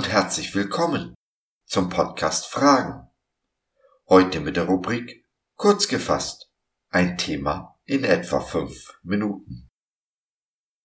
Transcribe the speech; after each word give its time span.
und 0.00 0.08
herzlich 0.08 0.54
willkommen 0.54 1.14
zum 1.66 1.90
Podcast 1.90 2.46
Fragen. 2.46 3.10
Heute 4.08 4.40
mit 4.40 4.56
der 4.56 4.64
Rubrik 4.64 5.26
Kurz 5.56 5.88
gefasst. 5.88 6.50
Ein 6.88 7.18
Thema 7.18 7.78
in 7.84 8.04
etwa 8.04 8.40
fünf 8.40 8.98
Minuten. 9.02 9.68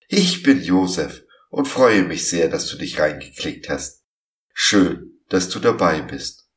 Ich 0.09 0.43
bin 0.43 0.61
Josef 0.61 1.23
und 1.49 1.65
freue 1.65 2.03
mich 2.03 2.29
sehr, 2.29 2.49
dass 2.49 2.67
du 2.67 2.75
dich 2.75 2.99
reingeklickt 2.99 3.69
hast. 3.69 4.03
Schön, 4.53 5.21
dass 5.29 5.47
du 5.47 5.59
dabei 5.59 6.01
bist. 6.01 6.49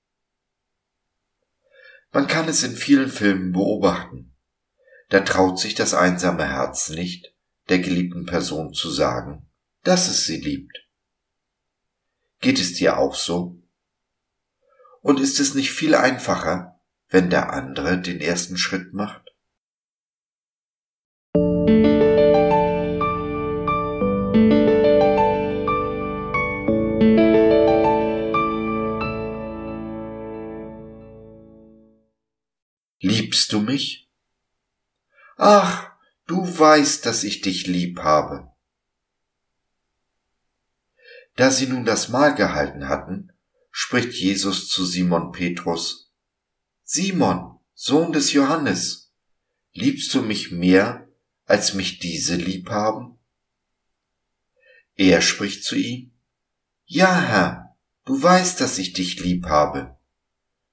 Man 2.10 2.26
kann 2.26 2.48
es 2.48 2.64
in 2.64 2.74
vielen 2.74 3.08
Filmen 3.08 3.52
beobachten. 3.52 4.34
Da 5.10 5.20
traut 5.20 5.60
sich 5.60 5.76
das 5.76 5.94
einsame 5.94 6.48
Herz 6.48 6.88
nicht, 6.88 7.32
der 7.68 7.78
geliebten 7.78 8.26
Person 8.26 8.74
zu 8.74 8.90
sagen, 8.90 9.48
dass 9.84 10.08
es 10.08 10.24
sie 10.24 10.40
liebt. 10.40 10.87
Geht 12.40 12.60
es 12.60 12.74
dir 12.74 12.98
auch 12.98 13.16
so? 13.16 13.60
Und 15.00 15.18
ist 15.18 15.40
es 15.40 15.54
nicht 15.54 15.72
viel 15.72 15.94
einfacher, 15.94 16.80
wenn 17.08 17.30
der 17.30 17.52
andere 17.52 18.00
den 18.00 18.20
ersten 18.20 18.56
Schritt 18.56 18.94
macht? 18.94 19.34
Liebst 33.00 33.52
du 33.52 33.60
mich? 33.60 34.08
Ach, 35.36 35.90
du 36.26 36.58
weißt, 36.58 37.04
dass 37.04 37.24
ich 37.24 37.40
dich 37.40 37.66
lieb 37.66 38.00
habe. 38.00 38.52
Da 41.38 41.52
sie 41.52 41.68
nun 41.68 41.84
das 41.84 42.08
Mahl 42.08 42.34
gehalten 42.34 42.88
hatten, 42.88 43.32
spricht 43.70 44.12
Jesus 44.12 44.68
zu 44.68 44.84
Simon 44.84 45.30
Petrus, 45.30 46.12
Simon, 46.82 47.60
Sohn 47.74 48.12
des 48.12 48.32
Johannes, 48.32 49.12
liebst 49.72 50.12
du 50.14 50.22
mich 50.22 50.50
mehr, 50.50 51.08
als 51.44 51.74
mich 51.74 52.00
diese 52.00 52.34
lieb 52.34 52.70
haben? 52.70 53.20
Er 54.96 55.20
spricht 55.20 55.62
zu 55.62 55.76
ihm, 55.76 56.10
Ja, 56.86 57.20
Herr, 57.20 57.76
du 58.04 58.20
weißt, 58.20 58.60
dass 58.60 58.76
ich 58.78 58.92
dich 58.92 59.20
lieb 59.20 59.46
habe. 59.46 59.96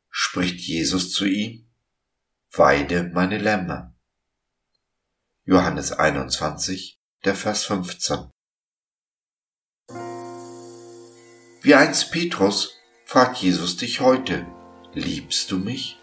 Spricht 0.10 0.62
Jesus 0.62 1.12
zu 1.12 1.26
ihm, 1.26 1.70
Weide 2.50 3.12
meine 3.14 3.38
Lämmer. 3.38 3.94
Johannes 5.44 5.92
21, 5.92 7.00
der 7.24 7.36
Vers 7.36 7.66
15. 7.66 8.32
Wie 11.66 11.74
einst 11.74 12.12
Petrus 12.12 12.78
fragt 13.06 13.38
Jesus 13.38 13.76
dich 13.76 14.00
heute, 14.00 14.46
liebst 14.94 15.50
du 15.50 15.58
mich? 15.58 15.98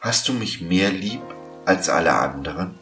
Hast 0.00 0.26
du 0.26 0.32
mich 0.32 0.62
mehr 0.62 0.90
lieb 0.90 1.22
als 1.64 1.88
alle 1.88 2.12
anderen? 2.12 2.76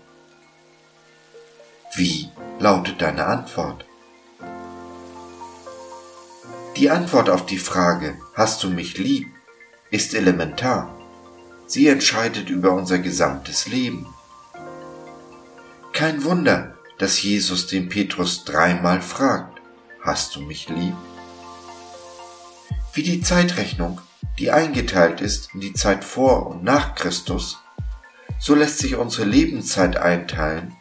Wie 1.94 2.30
lautet 2.58 3.02
deine 3.02 3.26
Antwort? 3.26 3.84
Die 6.78 6.88
Antwort 6.88 7.28
auf 7.28 7.44
die 7.44 7.58
Frage, 7.58 8.18
hast 8.32 8.62
du 8.64 8.70
mich 8.70 8.96
lieb, 8.96 9.28
ist 9.90 10.14
elementar. 10.14 10.98
Sie 11.66 11.88
entscheidet 11.88 12.48
über 12.48 12.72
unser 12.72 13.00
gesamtes 13.00 13.68
Leben. 13.68 14.06
Kein 15.92 16.24
Wunder, 16.24 16.74
dass 16.96 17.22
Jesus 17.22 17.66
den 17.66 17.90
Petrus 17.90 18.46
dreimal 18.46 19.02
fragt, 19.02 19.60
hast 20.00 20.34
du 20.36 20.40
mich 20.40 20.70
lieb? 20.70 20.94
Wie 22.94 23.02
die 23.02 23.22
Zeitrechnung, 23.22 24.00
die 24.38 24.50
eingeteilt 24.50 25.20
ist 25.20 25.54
in 25.54 25.60
die 25.60 25.72
Zeit 25.72 26.04
vor 26.04 26.46
und 26.46 26.62
nach 26.62 26.94
Christus, 26.94 27.58
so 28.38 28.54
lässt 28.54 28.78
sich 28.78 28.96
unsere 28.96 29.26
Lebenszeit 29.26 29.96
einteilen 29.96 30.76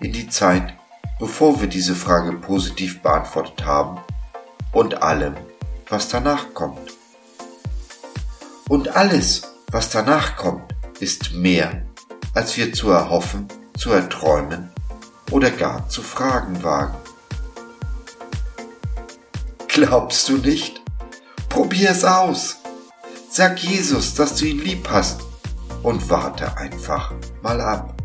in 0.00 0.12
die 0.12 0.28
Zeit, 0.28 0.74
bevor 1.18 1.60
wir 1.60 1.68
diese 1.68 1.94
Frage 1.94 2.32
positiv 2.32 3.02
beantwortet 3.02 3.64
haben 3.64 4.00
und 4.72 5.02
allem, 5.02 5.34
was 5.88 6.08
danach 6.08 6.54
kommt. 6.54 6.96
Und 8.68 8.96
alles, 8.96 9.42
was 9.70 9.90
danach 9.90 10.36
kommt, 10.36 10.74
ist 11.00 11.32
mehr, 11.32 11.82
als 12.34 12.56
wir 12.56 12.72
zu 12.72 12.90
erhoffen, 12.90 13.48
zu 13.76 13.90
erträumen 13.90 14.70
oder 15.30 15.50
gar 15.50 15.88
zu 15.88 16.02
fragen 16.02 16.62
wagen. 16.62 16.96
Glaubst 19.68 20.28
du 20.28 20.38
nicht? 20.38 20.80
Probier 21.50 21.90
es 21.90 22.04
aus. 22.04 22.58
Sag 23.28 23.58
Jesus, 23.62 24.14
dass 24.14 24.36
du 24.36 24.46
ihn 24.46 24.60
lieb 24.60 24.88
hast 24.88 25.22
und 25.82 26.08
warte 26.08 26.56
einfach 26.56 27.12
mal 27.42 27.60
ab. 27.60 28.00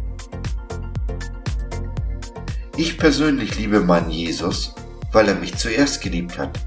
Ich 2.75 2.97
persönlich 2.97 3.55
liebe 3.57 3.81
meinen 3.81 4.09
Jesus, 4.09 4.73
weil 5.11 5.29
er 5.29 5.35
mich 5.35 5.55
zuerst 5.57 6.01
geliebt 6.01 6.37
hat. 6.39 6.59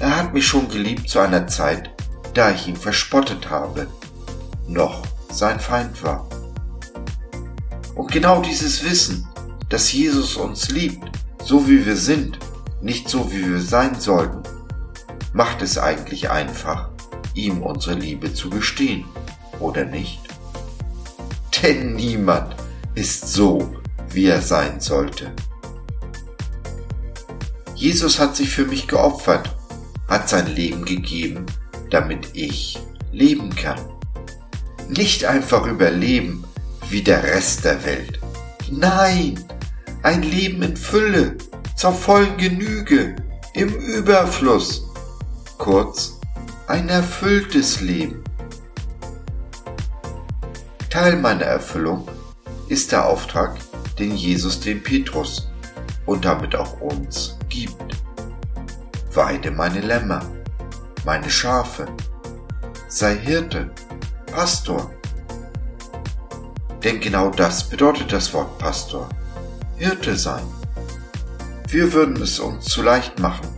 Er 0.00 0.16
hat 0.16 0.34
mich 0.34 0.46
schon 0.46 0.68
geliebt 0.68 1.08
zu 1.08 1.20
einer 1.20 1.46
Zeit, 1.46 1.90
da 2.32 2.50
ich 2.50 2.66
ihn 2.66 2.76
verspottet 2.76 3.50
habe, 3.50 3.86
noch 4.66 5.02
sein 5.30 5.60
Feind 5.60 6.02
war. 6.02 6.26
Und 7.94 8.10
genau 8.10 8.40
dieses 8.40 8.82
Wissen, 8.84 9.28
dass 9.68 9.92
Jesus 9.92 10.36
uns 10.36 10.70
liebt, 10.70 11.10
so 11.44 11.68
wie 11.68 11.84
wir 11.84 11.96
sind, 11.96 12.38
nicht 12.80 13.08
so 13.08 13.30
wie 13.30 13.46
wir 13.48 13.60
sein 13.60 14.00
sollten, 14.00 14.43
macht 15.34 15.62
es 15.62 15.76
eigentlich 15.76 16.30
einfach, 16.30 16.88
ihm 17.34 17.62
unsere 17.62 17.96
Liebe 17.96 18.32
zu 18.32 18.48
gestehen, 18.48 19.04
oder 19.58 19.84
nicht? 19.84 20.20
Denn 21.60 21.94
niemand 21.94 22.54
ist 22.94 23.32
so, 23.32 23.74
wie 24.10 24.26
er 24.26 24.40
sein 24.40 24.80
sollte. 24.80 25.32
Jesus 27.74 28.20
hat 28.20 28.36
sich 28.36 28.48
für 28.48 28.64
mich 28.64 28.86
geopfert, 28.86 29.54
hat 30.08 30.28
sein 30.28 30.46
Leben 30.54 30.84
gegeben, 30.84 31.44
damit 31.90 32.28
ich 32.34 32.78
leben 33.10 33.50
kann. 33.56 33.80
Nicht 34.88 35.24
einfach 35.24 35.66
überleben 35.66 36.44
wie 36.90 37.02
der 37.02 37.24
Rest 37.24 37.64
der 37.64 37.84
Welt. 37.84 38.20
Nein, 38.70 39.44
ein 40.02 40.22
Leben 40.22 40.62
in 40.62 40.76
Fülle, 40.76 41.36
zur 41.76 41.92
vollen 41.92 42.36
Genüge, 42.36 43.16
im 43.54 43.74
Überfluss, 43.74 44.83
kurz 45.64 46.20
ein 46.66 46.90
erfülltes 46.90 47.80
Leben. 47.80 48.22
Teil 50.90 51.16
meiner 51.16 51.46
Erfüllung 51.46 52.06
ist 52.68 52.92
der 52.92 53.06
Auftrag, 53.06 53.56
den 53.98 54.14
Jesus 54.14 54.60
dem 54.60 54.82
Petrus 54.82 55.50
und 56.04 56.26
damit 56.26 56.54
auch 56.54 56.82
uns 56.82 57.38
gibt. 57.48 57.96
Weide 59.14 59.50
meine 59.52 59.80
Lämmer, 59.80 60.20
meine 61.06 61.30
Schafe, 61.30 61.86
sei 62.88 63.16
Hirte, 63.16 63.70
Pastor. 64.30 64.90
Denn 66.82 67.00
genau 67.00 67.30
das 67.30 67.70
bedeutet 67.70 68.12
das 68.12 68.34
Wort 68.34 68.58
Pastor, 68.58 69.08
Hirte 69.78 70.14
sein. 70.14 70.44
Wir 71.68 71.90
würden 71.94 72.20
es 72.20 72.38
uns 72.38 72.66
zu 72.66 72.82
leicht 72.82 73.18
machen, 73.18 73.53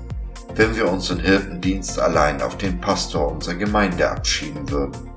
wenn 0.57 0.75
wir 0.75 0.91
unseren 0.91 1.21
Hirtendienst 1.21 1.99
allein 1.99 2.41
auf 2.41 2.57
den 2.57 2.81
Pastor 2.81 3.31
unserer 3.31 3.57
Gemeinde 3.57 4.11
abschieben 4.11 4.69
würden. 4.71 5.11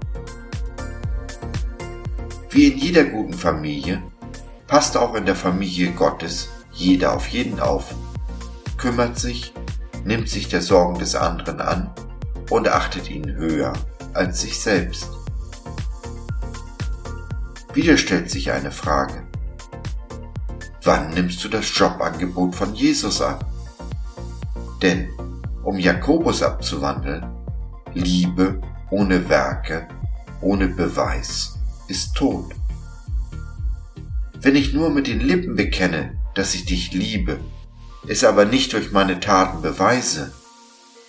Wie 2.50 2.68
in 2.68 2.78
jeder 2.78 3.06
guten 3.06 3.34
Familie 3.34 4.04
passt 4.68 4.98
auch 4.98 5.16
in 5.16 5.26
der 5.26 5.36
Familie 5.36 5.92
Gottes 5.92 6.50
jeder 6.74 7.14
auf 7.14 7.28
jeden 7.28 7.60
auf, 7.60 7.96
kümmert 8.78 9.18
sich, 9.18 9.54
nimmt 10.04 10.30
sich 10.30 10.50
der 10.50 10.62
Sorgen 10.62 11.00
des 11.00 11.16
anderen 11.16 11.62
an 11.62 11.90
und 12.50 12.68
achtet 12.68 13.10
ihn 13.10 13.36
höher 13.36 13.74
als 14.14 14.42
sich 14.42 14.60
selbst. 14.60 15.10
Wieder 17.74 17.98
stellt 17.98 18.30
sich 18.30 18.52
eine 18.52 18.72
Frage. 18.72 19.24
Wann 20.84 21.12
nimmst 21.12 21.44
du 21.44 21.50
das 21.50 21.78
Jobangebot 21.78 22.56
von 22.56 22.74
Jesus 22.74 23.22
an? 23.22 23.38
Denn 24.82 25.10
um 25.70 25.78
Jakobus 25.78 26.42
abzuwandeln, 26.42 27.24
Liebe 27.94 28.60
ohne 28.90 29.30
Werke, 29.30 29.88
ohne 30.42 30.68
Beweis 30.68 31.60
ist 31.88 32.16
tot. 32.16 32.56
Wenn 34.34 34.56
ich 34.56 34.74
nur 34.74 34.90
mit 34.90 35.06
den 35.06 35.20
Lippen 35.20 35.56
bekenne, 35.56 36.18
dass 36.34 36.56
ich 36.56 36.66
dich 36.66 36.92
liebe, 36.92 37.40
es 38.08 38.24
aber 38.24 38.46
nicht 38.46 38.74
durch 38.74 38.92
meine 38.92 39.20
Taten 39.20 39.62
beweise, 39.62 40.34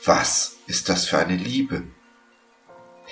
was 0.04 0.56
ist 0.66 0.90
das 0.90 1.06
für 1.06 1.18
eine 1.18 1.36
Liebe? 1.36 1.84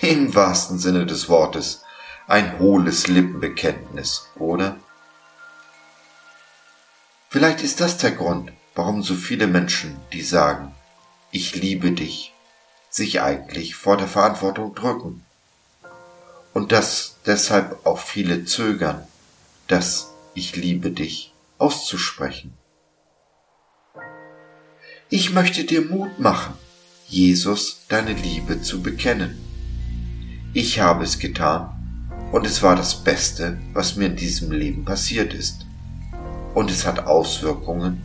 Im 0.03 0.35
wahrsten 0.35 0.79
Sinne 0.79 1.07
des 1.07 1.31
Wortes 1.31 1.83
ein 2.27 2.59
hohles 2.59 3.07
Lippenbekenntnis, 3.07 4.29
oder? 4.37 4.77
Vielleicht 7.31 7.63
ist 7.63 7.81
das 7.81 7.97
der 7.97 8.11
Grund, 8.11 8.53
warum 8.75 9.03
so 9.03 9.15
viele 9.15 9.47
Menschen, 9.47 9.97
die 10.13 10.21
sagen, 10.21 10.75
ich 11.31 11.55
liebe 11.55 11.93
dich 11.93 12.33
sich 12.91 13.21
eigentlich 13.21 13.75
vor 13.75 13.97
der 13.97 14.09
Verantwortung 14.09 14.75
drücken. 14.75 15.23
Und 16.55 16.73
dass 16.73 17.17
deshalb 17.27 17.87
auch 17.87 17.99
viele 17.99 18.45
zögern, 18.45 19.07
das 19.67 20.13
Ich 20.35 20.57
liebe 20.57 20.91
dich 20.91 21.33
auszusprechen. 21.59 22.55
Ich 25.11 25.33
möchte 25.33 25.65
dir 25.65 25.83
Mut 25.83 26.19
machen, 26.21 26.55
Jesus 27.07 27.81
deine 27.89 28.13
Liebe 28.13 28.63
zu 28.63 28.83
bekennen. 28.83 29.39
Ich 30.55 30.81
habe 30.81 31.05
es 31.05 31.19
getan 31.19 32.11
und 32.31 32.47
es 32.47 32.63
war 32.63 32.77
das 32.77 33.03
Beste, 33.03 33.59
was 33.73 33.97
mir 33.97 34.07
in 34.07 34.17
diesem 34.17 34.53
Leben 34.53 34.85
passiert 34.85 35.35
ist. 35.35 35.67
Und 36.55 36.71
es 36.71 36.87
hat 36.87 37.01
Auswirkungen 37.01 38.03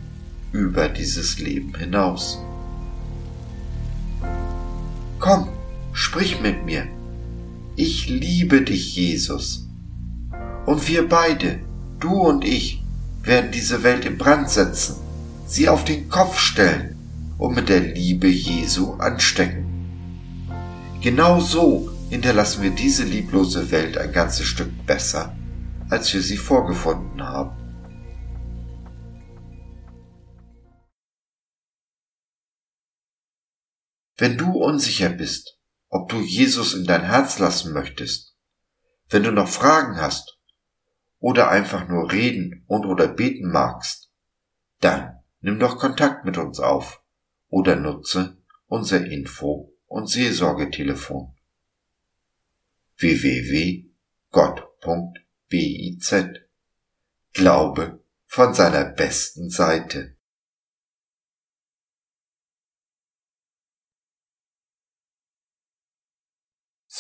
über 0.51 0.89
dieses 0.89 1.39
Leben 1.39 1.75
hinaus. 1.75 2.39
Sprich 6.13 6.39
mit 6.41 6.63
mir. 6.63 6.87
Ich 7.75 8.07
liebe 8.07 8.61
dich, 8.61 8.95
Jesus. 8.95 9.67
Und 10.67 10.87
wir 10.87 11.09
beide, 11.09 11.59
du 11.99 12.11
und 12.11 12.45
ich, 12.45 12.83
werden 13.23 13.49
diese 13.51 13.81
Welt 13.81 14.05
in 14.05 14.19
Brand 14.19 14.47
setzen, 14.47 14.97
sie 15.47 15.67
auf 15.67 15.85
den 15.85 16.09
Kopf 16.09 16.37
stellen 16.37 16.95
und 17.39 17.55
mit 17.55 17.67
der 17.67 17.79
Liebe 17.79 18.27
Jesu 18.27 18.93
anstecken. 18.93 19.65
Genau 21.01 21.39
so 21.39 21.89
hinterlassen 22.11 22.61
wir 22.61 22.69
diese 22.69 23.05
lieblose 23.05 23.71
Welt 23.71 23.97
ein 23.97 24.11
ganzes 24.11 24.45
Stück 24.45 24.85
besser, 24.85 25.35
als 25.89 26.13
wir 26.13 26.21
sie 26.21 26.37
vorgefunden 26.37 27.23
haben. 27.23 27.57
Wenn 34.15 34.37
du 34.37 34.51
unsicher 34.51 35.09
bist, 35.09 35.57
ob 35.93 36.09
du 36.09 36.19
Jesus 36.21 36.73
in 36.73 36.85
dein 36.85 37.03
Herz 37.03 37.37
lassen 37.37 37.71
möchtest, 37.71 38.35
wenn 39.09 39.21
du 39.21 39.31
noch 39.31 39.47
Fragen 39.47 39.97
hast 39.97 40.39
oder 41.19 41.51
einfach 41.51 41.87
nur 41.87 42.11
reden 42.11 42.63
und 42.65 42.87
oder 42.87 43.07
beten 43.07 43.51
magst, 43.51 44.09
dann 44.79 45.19
nimm 45.41 45.59
doch 45.59 45.77
Kontakt 45.77 46.25
mit 46.25 46.39
uns 46.39 46.59
auf 46.59 47.03
oder 47.47 47.75
nutze 47.75 48.37
unser 48.65 49.05
Info- 49.05 49.71
und 49.85 50.09
Seelsorgetelefon. 50.09 51.35
www.gott.biz 52.97 53.93
Glaube 57.33 58.03
von 58.25 58.53
seiner 58.55 58.85
besten 58.85 59.51
Seite. 59.51 60.15